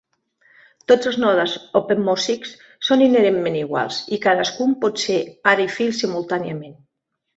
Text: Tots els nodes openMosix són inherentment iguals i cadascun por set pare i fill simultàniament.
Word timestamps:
Tots 0.91 1.09
els 1.11 1.17
nodes 1.23 1.51
openMosix 1.79 2.55
són 2.89 3.03
inherentment 3.09 3.59
iguals 3.61 3.99
i 4.17 4.19
cadascun 4.27 4.75
por 4.85 4.95
set 5.05 5.33
pare 5.49 5.67
i 5.69 5.73
fill 5.79 5.97
simultàniament. 6.03 6.75